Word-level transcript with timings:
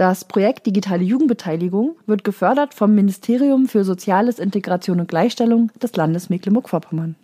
Das 0.00 0.24
Projekt 0.24 0.64
Digitale 0.64 1.02
Jugendbeteiligung 1.04 1.94
wird 2.06 2.24
gefördert 2.24 2.72
vom 2.72 2.94
Ministerium 2.94 3.68
für 3.68 3.84
Soziales, 3.84 4.38
Integration 4.38 4.98
und 4.98 5.08
Gleichstellung 5.08 5.70
des 5.82 5.94
Landes 5.94 6.30
Mecklenburg-Vorpommern. 6.30 7.16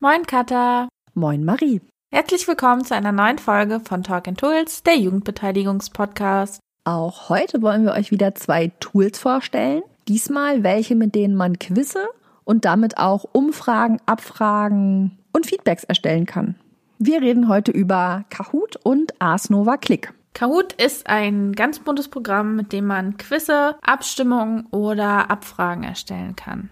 Moin 0.00 0.26
Katha. 0.26 0.88
Moin 1.14 1.44
Marie. 1.44 1.80
Herzlich 2.12 2.48
willkommen 2.48 2.84
zu 2.84 2.96
einer 2.96 3.12
neuen 3.12 3.38
Folge 3.38 3.78
von 3.78 4.02
Talk 4.02 4.26
and 4.26 4.40
Tools, 4.40 4.82
der 4.82 4.96
Jugendbeteiligungspodcast. 4.96 6.58
Auch 6.82 7.28
heute 7.28 7.62
wollen 7.62 7.84
wir 7.84 7.92
euch 7.92 8.10
wieder 8.10 8.34
zwei 8.34 8.72
Tools 8.80 9.16
vorstellen. 9.20 9.82
Diesmal 10.08 10.64
welche, 10.64 10.96
mit 10.96 11.14
denen 11.14 11.36
man 11.36 11.60
Quizze 11.60 12.08
und 12.42 12.64
damit 12.64 12.98
auch 12.98 13.24
Umfragen, 13.30 14.00
Abfragen 14.06 15.20
und 15.32 15.46
Feedbacks 15.46 15.84
erstellen 15.84 16.26
kann. 16.26 16.56
Wir 16.98 17.20
reden 17.20 17.48
heute 17.48 17.72
über 17.72 18.24
Kahoot 18.30 18.76
und 18.82 19.20
Ars 19.20 19.50
Nova 19.50 19.76
Click. 19.76 20.14
Kahoot 20.32 20.72
ist 20.72 21.08
ein 21.08 21.52
ganz 21.52 21.78
buntes 21.78 22.08
Programm, 22.08 22.56
mit 22.56 22.72
dem 22.72 22.86
man 22.86 23.18
Quizze, 23.18 23.76
Abstimmungen 23.82 24.66
oder 24.70 25.30
Abfragen 25.30 25.84
erstellen 25.84 26.36
kann. 26.36 26.70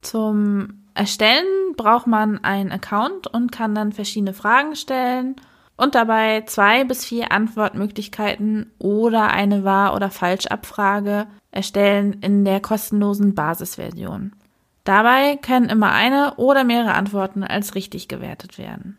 Zum 0.00 0.84
Erstellen 0.94 1.74
braucht 1.76 2.06
man 2.06 2.42
einen 2.42 2.72
Account 2.72 3.26
und 3.26 3.52
kann 3.52 3.74
dann 3.74 3.92
verschiedene 3.92 4.32
Fragen 4.32 4.74
stellen 4.74 5.36
und 5.76 5.94
dabei 5.94 6.42
zwei 6.46 6.84
bis 6.84 7.04
vier 7.04 7.30
Antwortmöglichkeiten 7.30 8.72
oder 8.78 9.28
eine 9.28 9.64
Wahr- 9.64 9.94
oder 9.94 10.10
Falschabfrage 10.10 11.26
erstellen 11.50 12.14
in 12.20 12.44
der 12.44 12.60
kostenlosen 12.60 13.34
Basisversion. 13.34 14.32
Dabei 14.84 15.36
können 15.36 15.68
immer 15.68 15.92
eine 15.92 16.36
oder 16.36 16.64
mehrere 16.64 16.94
Antworten 16.94 17.44
als 17.44 17.74
richtig 17.74 18.08
gewertet 18.08 18.56
werden. 18.56 18.96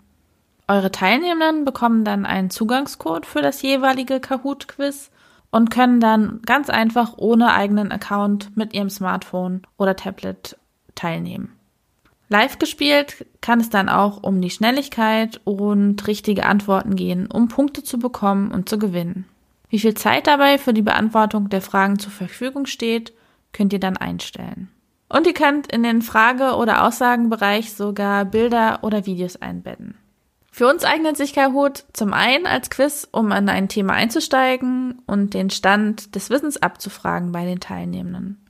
Eure 0.70 0.92
Teilnehmenden 0.92 1.66
bekommen 1.66 2.06
dann 2.06 2.28
einen 2.28 2.52
Zugangscode 2.52 3.26
für 3.26 3.42
das 3.42 3.64
jeweilige 3.64 4.20
Kahoot-Quiz 4.20 5.10
und 5.50 5.72
können 5.72 6.00
dann 6.00 6.42
ganz 6.46 6.70
einfach 6.70 7.16
ohne 7.18 7.54
eigenen 7.56 7.92
Account 7.92 8.56
mit 8.56 8.76
ihrem 8.76 8.92
Smartphone 8.92 9.64
oder 9.78 9.96
Tablet 9.96 10.58
teilnehmen. 10.94 11.54
Live 12.28 12.60
gespielt 12.60 13.26
kann 13.42 13.60
es 13.60 13.72
dann 13.72 13.90
auch 13.90 14.22
um 14.22 14.42
die 14.42 14.52
Schnelligkeit 14.52 15.42
und 15.44 16.06
richtige 16.06 16.46
Antworten 16.46 16.96
gehen, 16.96 17.26
um 17.26 17.48
Punkte 17.48 17.82
zu 17.82 17.98
bekommen 17.98 18.52
und 18.52 18.70
zu 18.70 18.78
gewinnen. 18.78 19.26
Wie 19.70 19.80
viel 19.80 19.96
Zeit 19.96 20.28
dabei 20.28 20.60
für 20.60 20.76
die 20.76 20.84
Beantwortung 20.84 21.50
der 21.50 21.64
Fragen 21.64 21.98
zur 21.98 22.12
Verfügung 22.12 22.68
steht, 22.68 23.12
könnt 23.54 23.74
ihr 23.74 23.80
dann 23.80 23.98
einstellen. 23.98 24.70
Und 25.10 25.26
ihr 25.26 25.34
könnt 25.34 25.72
in 25.72 25.82
den 25.82 26.04
Frage- 26.04 26.56
oder 26.56 26.86
Aussagenbereich 26.86 27.74
sogar 27.74 28.24
Bilder 28.24 28.84
oder 28.84 29.08
Videos 29.08 29.36
einbetten. 29.36 29.96
Für 30.52 30.68
uns 30.68 30.84
eignet 30.84 31.16
sich 31.16 31.34
Kahoot 31.34 31.86
zum 31.94 32.14
einen 32.14 32.46
als 32.46 32.70
Quiz, 32.70 33.08
um 33.12 33.32
an 33.32 33.50
ein 33.50 33.70
Thema 33.70 33.94
einzusteigen 33.94 35.02
und 35.06 35.34
den 35.34 35.50
Stand 35.50 36.16
des 36.16 36.30
Wissens 36.30 36.62
abzufragen 36.62 37.32
bei 37.32 37.46
den 37.46 37.60
Teilnehmenden. 37.60 38.46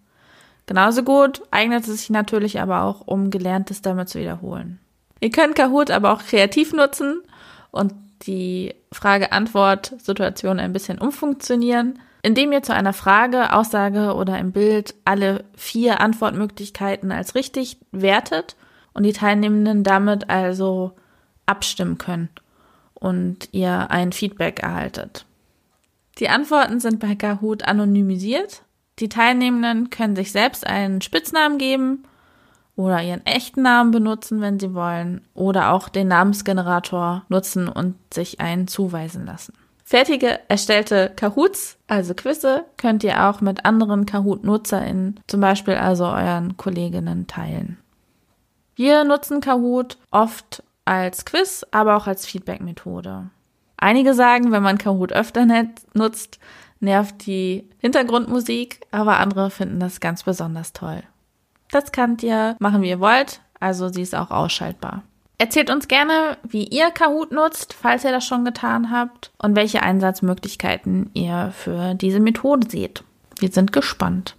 Genauso 0.66 1.03
gut 1.03 1.42
eignet 1.52 1.88
es 1.88 1.98
sich 1.98 2.09
natürlich 2.09 2.61
aber 2.61 2.83
auch, 2.83 3.02
um 3.05 3.32
Gelerntes 3.32 3.82
damit 3.82 4.08
zu 4.08 4.20
wiederholen. 4.20 4.80
Ihr 5.20 5.32
könnt 5.32 5.55
Kahoot 5.55 5.92
aber 5.92 6.14
auch 6.14 6.23
kreativ 6.23 6.73
nutzen 6.73 7.21
und 7.71 7.93
die 8.23 8.76
Frage-Antwort-Situation 8.92 10.59
ein 10.59 10.73
bisschen 10.73 10.99
umfunktionieren, 10.99 11.99
indem 12.21 12.52
ihr 12.52 12.64
zu 12.64 12.73
einer 12.73 12.93
Frage, 12.93 13.54
Aussage 13.54 14.14
oder 14.14 14.38
im 14.39 14.52
Bild 14.52 14.93
alle 15.05 15.45
vier 15.55 16.02
Antwortmöglichkeiten 16.02 17.11
als 17.11 17.36
richtig 17.36 17.77
wertet 17.92 18.55
und 18.93 19.04
die 19.04 19.14
Teilnehmenden 19.14 19.83
damit 19.83 20.30
also 20.30 20.93
abstimmen 21.49 21.98
können 21.98 22.30
und 22.93 23.49
ihr 23.52 23.92
ein 23.92 24.11
Feedback 24.11 24.60
erhaltet. 24.61 25.26
Die 26.20 26.30
Antworten 26.30 26.80
sind 26.80 26.99
bei 26.99 27.15
Kahoot 27.15 27.64
anonymisiert. 27.64 28.64
Die 28.99 29.10
Teilnehmenden 29.10 29.89
können 29.89 30.15
sich 30.15 30.32
selbst 30.32 30.67
einen 30.67 31.02
Spitznamen 31.02 31.58
geben 31.58 32.04
oder 32.76 33.02
ihren 33.02 33.26
echten 33.26 33.61
Namen 33.61 33.92
benutzen, 33.92 34.42
wenn 34.42 34.59
sie 34.59 34.73
wollen, 34.73 35.21
oder 35.33 35.73
auch 35.73 35.89
den 35.89 36.08
Namensgenerator 36.08 37.23
nutzen 37.30 37.67
und 37.67 37.95
sich 38.14 38.39
einen 38.39 38.67
zuweisen 38.67 39.26
lassen. 39.26 39.54
Fertige 39.83 40.39
erstellte 40.49 41.11
Kahoots, 41.15 41.77
also 41.88 42.14
Quizze, 42.14 42.64
könnt 42.77 43.04
ihr 43.04 43.27
auch 43.27 43.42
mit 43.42 43.65
anderen 43.65 44.05
Kahoot-NutzerInnen, 44.05 45.20
zum 45.27 45.42
Beispiel 45.42 45.73
also 45.73 46.05
euren 46.05 46.58
Kolleginnen, 46.58 47.27
teilen. 47.27 47.80
Wir 48.76 49.04
nutzen 49.04 49.42
Kahoot 49.42 49.98
oft 50.11 50.64
als 50.89 51.23
Quiz, 51.23 51.64
aber 51.70 51.95
auch 51.95 52.08
als 52.08 52.26
Feedback-Methode. 52.26 53.30
Einige 53.77 54.16
sagen, 54.16 54.52
wenn 54.52 54.64
man 54.64 54.80
Kahoot 54.80 55.14
öfter 55.14 55.45
nutzt, 55.94 56.39
nervt 56.80 57.27
die 57.27 57.70
Hintergrundmusik, 57.77 58.82
aber 58.89 59.20
andere 59.20 59.52
finden 59.52 59.80
das 59.80 60.00
ganz 60.00 60.23
besonders 60.23 60.73
toll. 60.73 61.04
Das 61.72 61.92
könnt 61.92 62.23
ihr 62.23 62.55
machen, 62.60 62.82
wie 62.82 62.89
ihr 62.89 63.00
wollt, 63.00 63.42
also 63.60 63.89
sie 63.89 64.02
ist 64.02 64.16
auch 64.16 64.32
ausschaltbar. 64.32 65.04
Erzählt 65.38 65.70
uns 65.70 65.88
gerne, 65.88 66.38
wie 66.44 66.66
ihr 66.66 66.89
Kahoot 66.89 67.32
nutzt, 67.32 67.73
falls 67.73 68.04
ihr 68.04 68.11
das 68.11 68.26
schon 68.26 68.44
getan 68.44 68.89
habt, 68.89 69.32
und 69.38 69.56
welche 69.56 69.83
Einsatzmöglichkeiten 69.83 71.11
ihr 71.14 71.54
für 71.56 71.94
diese 71.94 72.20
Methode 72.20 72.67
seht. 72.70 73.04
Wir 73.38 73.50
sind 73.50 73.71
gespannt. 73.71 74.36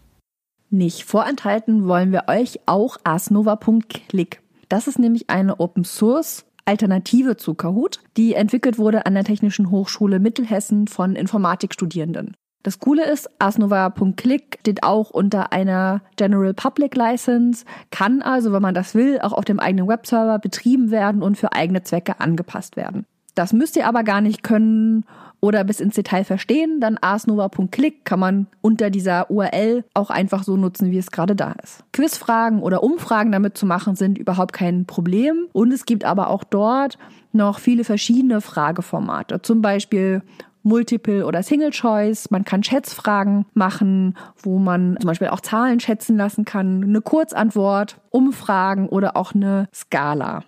Nicht 0.68 1.04
vorenthalten 1.04 1.86
wollen 1.86 2.10
wir 2.10 2.24
euch 2.26 2.58
auch 2.66 2.96
asnova.click 3.04 4.42
das 4.70 4.86
ist 4.86 4.98
nämlich 4.98 5.28
eine 5.28 5.60
Open 5.60 5.84
Source 5.84 6.46
Alternative 6.64 7.36
zu 7.36 7.54
Kahoot, 7.54 8.00
die 8.16 8.34
entwickelt 8.34 8.78
wurde 8.78 9.04
an 9.04 9.14
der 9.14 9.24
Technischen 9.24 9.70
Hochschule 9.70 10.20
Mittelhessen 10.20 10.86
von 10.86 11.16
Informatikstudierenden. 11.16 12.36
Das 12.62 12.78
Coole 12.78 13.10
ist, 13.10 13.28
asnova.click 13.38 14.58
steht 14.60 14.82
auch 14.82 15.10
unter 15.10 15.52
einer 15.52 16.02
General 16.16 16.52
Public 16.52 16.94
License, 16.94 17.64
kann 17.90 18.20
also, 18.20 18.52
wenn 18.52 18.60
man 18.60 18.74
das 18.74 18.94
will, 18.94 19.18
auch 19.20 19.32
auf 19.32 19.46
dem 19.46 19.58
eigenen 19.58 19.88
Webserver 19.88 20.38
betrieben 20.38 20.90
werden 20.90 21.22
und 21.22 21.36
für 21.36 21.52
eigene 21.52 21.82
Zwecke 21.82 22.20
angepasst 22.20 22.76
werden. 22.76 23.06
Das 23.34 23.52
müsst 23.52 23.76
ihr 23.76 23.86
aber 23.86 24.02
gar 24.04 24.20
nicht 24.20 24.42
können 24.42 25.04
oder 25.40 25.64
bis 25.64 25.80
ins 25.80 25.94
Detail 25.94 26.24
verstehen, 26.24 26.80
dann 26.80 26.98
arsnova.click 27.00 28.04
kann 28.04 28.20
man 28.20 28.46
unter 28.60 28.90
dieser 28.90 29.30
URL 29.30 29.84
auch 29.94 30.10
einfach 30.10 30.42
so 30.42 30.56
nutzen, 30.56 30.90
wie 30.90 30.98
es 30.98 31.10
gerade 31.10 31.34
da 31.34 31.52
ist. 31.62 31.82
Quizfragen 31.92 32.62
oder 32.62 32.82
Umfragen 32.82 33.32
damit 33.32 33.56
zu 33.56 33.66
machen 33.66 33.96
sind 33.96 34.18
überhaupt 34.18 34.52
kein 34.52 34.84
Problem 34.84 35.46
und 35.52 35.72
es 35.72 35.86
gibt 35.86 36.04
aber 36.04 36.28
auch 36.28 36.44
dort 36.44 36.98
noch 37.32 37.58
viele 37.58 37.84
verschiedene 37.84 38.40
Frageformate, 38.40 39.40
zum 39.40 39.62
Beispiel 39.62 40.22
Multiple 40.62 41.24
oder 41.24 41.42
Single 41.42 41.70
Choice. 41.70 42.30
Man 42.30 42.44
kann 42.44 42.62
Schätzfragen 42.62 43.46
machen, 43.54 44.16
wo 44.42 44.58
man 44.58 44.98
zum 45.00 45.08
Beispiel 45.08 45.28
auch 45.28 45.40
Zahlen 45.40 45.80
schätzen 45.80 46.18
lassen 46.18 46.44
kann, 46.44 46.82
eine 46.82 47.00
Kurzantwort, 47.00 47.98
Umfragen 48.10 48.88
oder 48.88 49.16
auch 49.16 49.34
eine 49.34 49.68
Skala. 49.74 50.42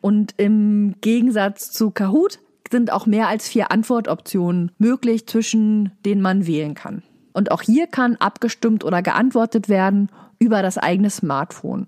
Und 0.00 0.34
im 0.36 0.94
Gegensatz 1.00 1.70
zu 1.70 1.90
Kahoot 1.90 2.38
sind 2.70 2.92
auch 2.92 3.06
mehr 3.06 3.28
als 3.28 3.48
vier 3.48 3.72
Antwortoptionen 3.72 4.70
möglich, 4.78 5.26
zwischen 5.26 5.92
denen 6.04 6.20
man 6.20 6.46
wählen 6.46 6.74
kann. 6.74 7.02
Und 7.32 7.50
auch 7.50 7.62
hier 7.62 7.86
kann 7.86 8.16
abgestimmt 8.16 8.84
oder 8.84 9.02
geantwortet 9.02 9.68
werden 9.68 10.10
über 10.38 10.62
das 10.62 10.78
eigene 10.78 11.10
Smartphone. 11.10 11.86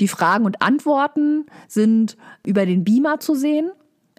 Die 0.00 0.08
Fragen 0.08 0.44
und 0.44 0.62
Antworten 0.62 1.46
sind 1.68 2.16
über 2.44 2.66
den 2.66 2.84
Beamer 2.84 3.18
zu 3.20 3.34
sehen. 3.34 3.70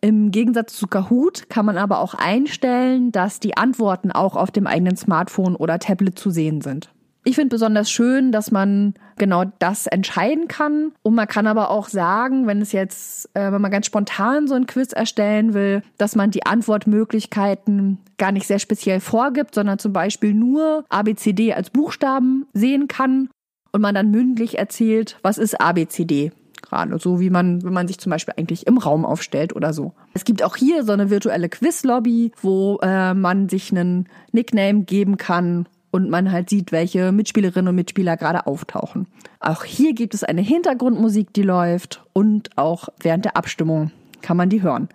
Im 0.01 0.31
Gegensatz 0.31 0.75
zu 0.75 0.87
Kahoot 0.87 1.49
kann 1.49 1.65
man 1.65 1.77
aber 1.77 1.99
auch 1.99 2.13
einstellen, 2.13 3.11
dass 3.11 3.39
die 3.39 3.57
Antworten 3.57 4.11
auch 4.11 4.35
auf 4.35 4.51
dem 4.51 4.67
eigenen 4.67 4.97
Smartphone 4.97 5.55
oder 5.55 5.79
Tablet 5.79 6.17
zu 6.17 6.29
sehen 6.29 6.61
sind. 6.61 6.89
Ich 7.27 7.35
finde 7.35 7.55
besonders 7.55 7.91
schön, 7.91 8.31
dass 8.31 8.51
man 8.51 8.93
genau 9.17 9.43
das 9.59 9.85
entscheiden 9.85 10.47
kann. 10.47 10.93
Und 11.03 11.13
man 11.13 11.27
kann 11.27 11.45
aber 11.45 11.71
auch 11.71 11.89
sagen, 11.89 12.47
wenn 12.47 12.61
es 12.61 12.71
jetzt, 12.71 13.29
äh, 13.33 13.51
wenn 13.51 13.61
man 13.61 13.69
ganz 13.69 13.85
spontan 13.85 14.47
so 14.47 14.53
ein 14.55 14.65
Quiz 14.65 14.93
erstellen 14.93 15.53
will, 15.53 15.81
dass 15.97 16.15
man 16.15 16.31
die 16.31 16.45
Antwortmöglichkeiten 16.45 17.97
gar 18.17 18.31
nicht 18.31 18.47
sehr 18.47 18.59
speziell 18.59 19.01
vorgibt, 19.01 19.55
sondern 19.55 19.77
zum 19.77 19.91
Beispiel 19.91 20.33
nur 20.33 20.85
ABCD 20.87 21.51
als 21.53 21.69
Buchstaben 21.69 22.45
sehen 22.53 22.87
kann 22.87 23.27
und 23.73 23.81
man 23.81 23.93
dann 23.93 24.09
mündlich 24.09 24.57
erzählt, 24.57 25.17
was 25.21 25.37
ist 25.37 25.59
ABCD 25.59 26.31
gerade, 26.61 26.97
so 26.97 27.19
wie 27.19 27.29
man, 27.29 27.61
wenn 27.63 27.73
man 27.73 27.87
sich 27.87 27.99
zum 27.99 28.09
Beispiel 28.09 28.33
eigentlich 28.37 28.67
im 28.67 28.77
Raum 28.77 29.05
aufstellt 29.05 29.55
oder 29.55 29.73
so. 29.73 29.93
Es 30.13 30.23
gibt 30.23 30.43
auch 30.43 30.55
hier 30.55 30.83
so 30.83 30.93
eine 30.93 31.09
virtuelle 31.09 31.49
Quizlobby, 31.49 32.31
wo 32.41 32.79
äh, 32.81 33.13
man 33.13 33.49
sich 33.49 33.71
einen 33.71 34.07
Nickname 34.31 34.83
geben 34.83 35.17
kann 35.17 35.67
und 35.91 36.09
man 36.09 36.31
halt 36.31 36.49
sieht, 36.49 36.71
welche 36.71 37.11
Mitspielerinnen 37.11 37.69
und 37.69 37.75
Mitspieler 37.75 38.17
gerade 38.17 38.47
auftauchen. 38.47 39.07
Auch 39.39 39.63
hier 39.63 39.93
gibt 39.93 40.13
es 40.13 40.23
eine 40.23 40.41
Hintergrundmusik, 40.41 41.33
die 41.33 41.43
läuft 41.43 42.03
und 42.13 42.49
auch 42.57 42.89
während 43.01 43.25
der 43.25 43.37
Abstimmung 43.37 43.91
kann 44.21 44.37
man 44.37 44.49
die 44.49 44.61
hören. 44.61 44.89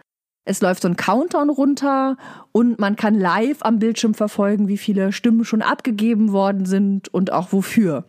Es 0.44 0.60
läuft 0.60 0.82
so 0.82 0.88
ein 0.88 0.96
Countdown 0.96 1.50
runter 1.50 2.16
und 2.50 2.80
man 2.80 2.96
kann 2.96 3.14
live 3.14 3.58
am 3.62 3.78
Bildschirm 3.78 4.14
verfolgen, 4.14 4.66
wie 4.66 4.78
viele 4.78 5.12
Stimmen 5.12 5.44
schon 5.44 5.62
abgegeben 5.62 6.32
worden 6.32 6.66
sind 6.66 7.08
und 7.08 7.32
auch 7.32 7.52
wofür. 7.52 8.06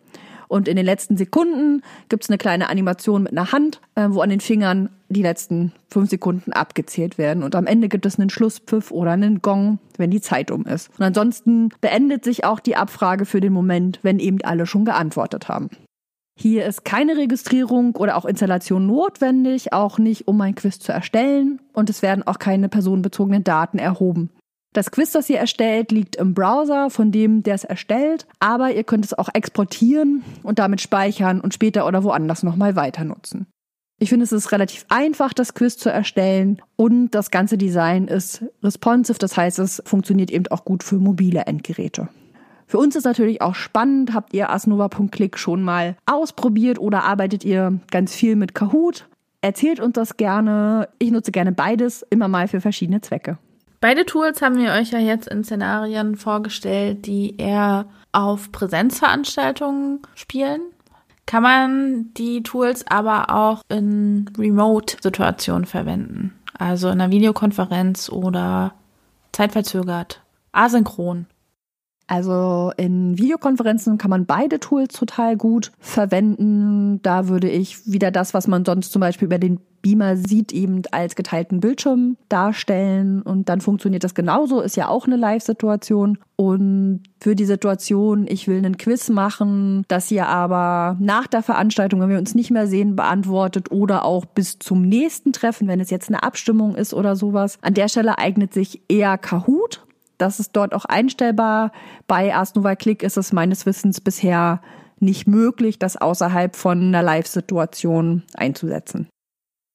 Und 0.48 0.68
in 0.68 0.76
den 0.76 0.84
letzten 0.84 1.16
Sekunden 1.16 1.82
gibt 2.08 2.24
es 2.24 2.30
eine 2.30 2.38
kleine 2.38 2.68
Animation 2.68 3.22
mit 3.22 3.32
einer 3.32 3.52
Hand, 3.52 3.80
äh, 3.94 4.08
wo 4.10 4.20
an 4.20 4.30
den 4.30 4.40
Fingern 4.40 4.90
die 5.08 5.22
letzten 5.22 5.72
fünf 5.88 6.10
Sekunden 6.10 6.52
abgezählt 6.52 7.18
werden. 7.18 7.42
Und 7.42 7.54
am 7.54 7.66
Ende 7.66 7.88
gibt 7.88 8.06
es 8.06 8.18
einen 8.18 8.30
Schlusspfiff 8.30 8.90
oder 8.90 9.12
einen 9.12 9.42
Gong, 9.42 9.78
wenn 9.96 10.10
die 10.10 10.20
Zeit 10.20 10.50
um 10.50 10.66
ist. 10.66 10.90
Und 10.98 11.04
ansonsten 11.04 11.70
beendet 11.80 12.24
sich 12.24 12.44
auch 12.44 12.60
die 12.60 12.76
Abfrage 12.76 13.24
für 13.24 13.40
den 13.40 13.52
Moment, 13.52 14.00
wenn 14.02 14.18
eben 14.18 14.38
alle 14.42 14.66
schon 14.66 14.84
geantwortet 14.84 15.48
haben. 15.48 15.70
Hier 16.36 16.66
ist 16.66 16.84
keine 16.84 17.16
Registrierung 17.16 17.94
oder 17.94 18.16
auch 18.16 18.24
Installation 18.24 18.86
notwendig, 18.86 19.72
auch 19.72 19.98
nicht, 19.98 20.26
um 20.26 20.40
ein 20.40 20.56
Quiz 20.56 20.80
zu 20.80 20.90
erstellen. 20.90 21.60
Und 21.72 21.90
es 21.90 22.02
werden 22.02 22.26
auch 22.26 22.40
keine 22.40 22.68
personenbezogenen 22.68 23.44
Daten 23.44 23.78
erhoben. 23.78 24.30
Das 24.74 24.90
Quiz, 24.90 25.12
das 25.12 25.30
ihr 25.30 25.38
erstellt, 25.38 25.92
liegt 25.92 26.16
im 26.16 26.34
Browser 26.34 26.90
von 26.90 27.12
dem, 27.12 27.44
der 27.44 27.54
es 27.54 27.62
erstellt, 27.62 28.26
aber 28.40 28.72
ihr 28.74 28.82
könnt 28.82 29.04
es 29.04 29.14
auch 29.14 29.28
exportieren 29.32 30.24
und 30.42 30.58
damit 30.58 30.80
speichern 30.80 31.40
und 31.40 31.54
später 31.54 31.86
oder 31.86 32.02
woanders 32.02 32.42
nochmal 32.42 32.74
weiter 32.74 33.04
nutzen. 33.04 33.46
Ich 34.00 34.08
finde, 34.08 34.24
es 34.24 34.32
ist 34.32 34.50
relativ 34.50 34.84
einfach, 34.88 35.32
das 35.32 35.54
Quiz 35.54 35.76
zu 35.78 35.90
erstellen 35.90 36.60
und 36.74 37.12
das 37.12 37.30
ganze 37.30 37.56
Design 37.56 38.08
ist 38.08 38.44
responsive, 38.64 39.16
das 39.16 39.36
heißt, 39.36 39.60
es 39.60 39.80
funktioniert 39.86 40.32
eben 40.32 40.48
auch 40.48 40.64
gut 40.64 40.82
für 40.82 40.96
mobile 40.96 41.42
Endgeräte. 41.42 42.08
Für 42.66 42.78
uns 42.78 42.96
ist 42.96 43.04
natürlich 43.04 43.42
auch 43.42 43.54
spannend, 43.54 44.12
habt 44.12 44.34
ihr 44.34 44.50
asnova.click 44.50 45.38
schon 45.38 45.62
mal 45.62 45.96
ausprobiert 46.04 46.80
oder 46.80 47.04
arbeitet 47.04 47.44
ihr 47.44 47.78
ganz 47.92 48.12
viel 48.12 48.34
mit 48.34 48.56
Kahoot? 48.56 49.06
Erzählt 49.40 49.78
uns 49.78 49.92
das 49.92 50.16
gerne. 50.16 50.88
Ich 50.98 51.12
nutze 51.12 51.30
gerne 51.30 51.52
beides, 51.52 52.04
immer 52.10 52.26
mal 52.26 52.48
für 52.48 52.60
verschiedene 52.60 53.02
Zwecke. 53.02 53.38
Beide 53.80 54.06
Tools 54.06 54.40
haben 54.40 54.56
wir 54.56 54.72
euch 54.72 54.90
ja 54.90 54.98
jetzt 54.98 55.28
in 55.28 55.44
Szenarien 55.44 56.16
vorgestellt, 56.16 57.06
die 57.06 57.36
eher 57.36 57.86
auf 58.12 58.50
Präsenzveranstaltungen 58.52 60.00
spielen. 60.14 60.60
Kann 61.26 61.42
man 61.42 62.14
die 62.14 62.42
Tools 62.42 62.86
aber 62.86 63.30
auch 63.30 63.62
in 63.68 64.30
Remote-Situationen 64.38 65.66
verwenden? 65.66 66.34
Also 66.56 66.88
in 66.88 67.00
einer 67.00 67.10
Videokonferenz 67.10 68.08
oder 68.08 68.74
zeitverzögert, 69.32 70.20
asynchron. 70.52 71.26
Also 72.06 72.72
in 72.76 73.16
Videokonferenzen 73.18 73.98
kann 73.98 74.10
man 74.10 74.26
beide 74.26 74.60
Tools 74.60 74.94
total 74.94 75.36
gut 75.36 75.72
verwenden. 75.78 77.00
Da 77.02 77.28
würde 77.28 77.48
ich 77.48 77.90
wieder 77.90 78.10
das, 78.10 78.34
was 78.34 78.46
man 78.46 78.64
sonst 78.64 78.92
zum 78.92 79.00
Beispiel 79.00 79.26
über 79.26 79.38
den 79.38 79.60
Beamer 79.84 80.16
sieht, 80.16 80.52
eben 80.52 80.80
als 80.92 81.14
geteilten 81.14 81.60
Bildschirm 81.60 82.16
darstellen 82.30 83.20
und 83.20 83.50
dann 83.50 83.60
funktioniert 83.60 84.02
das 84.02 84.14
genauso, 84.14 84.62
ist 84.62 84.76
ja 84.76 84.88
auch 84.88 85.06
eine 85.06 85.16
Live-Situation. 85.16 86.16
Und 86.36 87.02
für 87.20 87.34
die 87.34 87.44
Situation, 87.44 88.26
ich 88.26 88.48
will 88.48 88.56
einen 88.56 88.78
Quiz 88.78 89.10
machen, 89.10 89.84
das 89.88 90.10
ihr 90.10 90.26
aber 90.26 90.96
nach 91.00 91.26
der 91.26 91.42
Veranstaltung, 91.42 92.00
wenn 92.00 92.08
wir 92.08 92.18
uns 92.18 92.34
nicht 92.34 92.50
mehr 92.50 92.66
sehen, 92.66 92.96
beantwortet 92.96 93.70
oder 93.70 94.06
auch 94.06 94.24
bis 94.24 94.58
zum 94.58 94.82
nächsten 94.82 95.34
Treffen, 95.34 95.68
wenn 95.68 95.80
es 95.80 95.90
jetzt 95.90 96.08
eine 96.08 96.22
Abstimmung 96.22 96.74
ist 96.76 96.94
oder 96.94 97.14
sowas. 97.14 97.58
An 97.60 97.74
der 97.74 97.88
Stelle 97.88 98.18
eignet 98.18 98.54
sich 98.54 98.80
eher 98.88 99.18
Kahoot 99.18 99.84
das 100.24 100.40
ist 100.40 100.52
dort 100.52 100.74
auch 100.74 100.86
einstellbar. 100.86 101.70
Bei 102.06 102.34
Ars 102.34 102.54
Nova 102.54 102.76
Click 102.76 103.02
ist 103.02 103.18
es 103.18 103.32
meines 103.32 103.66
Wissens 103.66 104.00
bisher 104.00 104.62
nicht 104.98 105.26
möglich, 105.26 105.78
das 105.78 105.96
außerhalb 105.96 106.56
von 106.56 106.80
einer 106.80 107.02
Live-Situation 107.02 108.22
einzusetzen. 108.32 109.06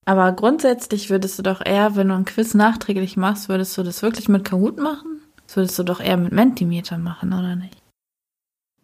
Aber 0.05 0.31
grundsätzlich 0.31 1.11
würdest 1.11 1.37
du 1.37 1.43
doch 1.43 1.63
eher, 1.63 1.95
wenn 1.95 2.07
du 2.07 2.15
ein 2.15 2.25
Quiz 2.25 2.55
nachträglich 2.55 3.15
machst, 3.15 3.47
würdest 3.47 3.77
du 3.77 3.83
das 3.83 4.01
wirklich 4.01 4.27
mit 4.27 4.43
Kahoot 4.43 4.79
machen? 4.79 5.21
Das 5.45 5.55
würdest 5.55 5.77
du 5.77 5.83
doch 5.83 5.99
eher 5.99 6.17
mit 6.17 6.31
Mentimeter 6.31 6.97
machen, 6.97 7.31
oder 7.31 7.55
nicht? 7.55 7.77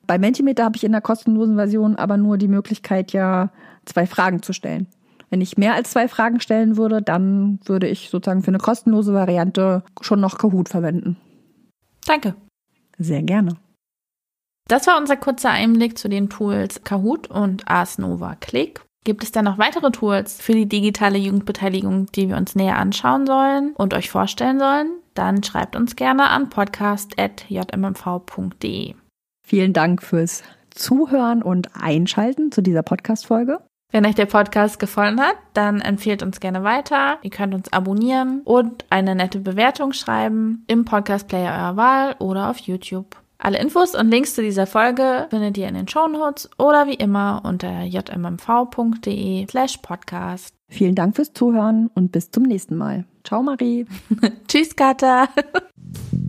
Bei 0.05 0.19
Mentimeter 0.19 0.65
habe 0.65 0.75
ich 0.75 0.83
in 0.83 0.91
der 0.91 1.01
kostenlosen 1.01 1.55
Version 1.55 1.95
aber 1.95 2.17
nur 2.17 2.37
die 2.37 2.47
Möglichkeit, 2.47 3.11
ja 3.11 3.49
zwei 3.85 4.05
Fragen 4.05 4.43
zu 4.43 4.53
stellen. 4.53 4.85
Wenn 5.31 5.41
ich 5.41 5.57
mehr 5.57 5.73
als 5.73 5.89
zwei 5.89 6.07
Fragen 6.07 6.39
stellen 6.39 6.77
würde, 6.77 7.01
dann 7.01 7.59
würde 7.65 7.87
ich 7.87 8.11
sozusagen 8.11 8.43
für 8.43 8.49
eine 8.49 8.59
kostenlose 8.59 9.15
Variante 9.15 9.81
schon 10.01 10.19
noch 10.19 10.37
Kahoot 10.37 10.69
verwenden. 10.69 11.17
Danke. 12.05 12.35
Sehr 12.97 13.23
gerne. 13.23 13.57
Das 14.67 14.87
war 14.87 14.97
unser 14.97 15.17
kurzer 15.17 15.51
Einblick 15.51 15.95
zu 15.97 16.07
den 16.09 16.29
Tools 16.29 16.83
Kahoot 16.83 17.27
und 17.27 17.67
Ars 17.67 17.99
Nova 17.99 18.35
Click. 18.35 18.81
Gibt 19.03 19.23
es 19.23 19.31
dann 19.31 19.45
noch 19.45 19.59
weitere 19.59 19.91
Tools 19.91 20.41
für 20.41 20.53
die 20.53 20.67
digitale 20.67 21.19
Jugendbeteiligung, 21.19 22.11
die 22.13 22.29
wir 22.29 22.37
uns 22.37 22.55
näher 22.55 22.77
anschauen 22.77 23.27
sollen 23.27 23.75
und 23.75 23.93
euch 23.93 24.09
vorstellen 24.09 24.57
sollen? 24.57 24.89
Dann 25.13 25.43
schreibt 25.43 25.75
uns 25.75 25.95
gerne 25.95 26.29
an 26.29 26.49
podcast.jmmv.de. 26.49 28.95
Vielen 29.47 29.73
Dank 29.73 30.01
fürs 30.01 30.41
Zuhören 30.71 31.43
und 31.43 31.69
Einschalten 31.79 32.51
zu 32.51 32.63
dieser 32.63 32.81
Podcast-Folge. 32.81 33.59
Wenn 33.91 34.05
euch 34.05 34.15
der 34.15 34.25
Podcast 34.25 34.79
gefallen 34.79 35.21
hat, 35.21 35.35
dann 35.53 35.79
empfehlt 35.79 36.23
uns 36.23 36.39
gerne 36.39 36.63
weiter. 36.63 37.19
Ihr 37.21 37.29
könnt 37.29 37.53
uns 37.53 37.71
abonnieren 37.71 38.41
und 38.43 38.85
eine 38.89 39.15
nette 39.15 39.39
Bewertung 39.39 39.93
schreiben 39.93 40.65
im 40.67 40.85
Podcast 40.85 41.27
Player 41.27 41.53
eurer 41.53 41.77
Wahl 41.77 42.15
oder 42.19 42.49
auf 42.49 42.57
YouTube. 42.57 43.15
Alle 43.37 43.59
Infos 43.59 43.95
und 43.95 44.09
Links 44.09 44.33
zu 44.33 44.41
dieser 44.41 44.65
Folge 44.65 45.27
findet 45.29 45.57
ihr 45.57 45.67
in 45.67 45.75
den 45.75 45.87
Shownotes 45.87 46.49
oder 46.57 46.87
wie 46.87 46.95
immer 46.95 47.41
unter 47.43 47.83
jmmv.de 47.83 49.47
slash 49.47 49.77
podcast. 49.77 50.55
Vielen 50.67 50.95
Dank 50.95 51.15
fürs 51.15 51.33
Zuhören 51.33 51.89
und 51.93 52.11
bis 52.11 52.31
zum 52.31 52.43
nächsten 52.43 52.75
Mal. 52.75 53.05
Ciao 53.23 53.43
Marie. 53.43 53.85
Tschüss 54.47 54.75
Kata. 54.75 55.27